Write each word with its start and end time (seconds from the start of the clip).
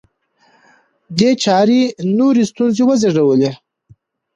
دې 1.17 1.31
چارې 1.43 1.81
نورې 2.17 2.43
ستونزې 2.51 2.83
وزېږولې 2.85 3.51